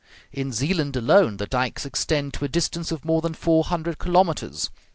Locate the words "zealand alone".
0.51-1.37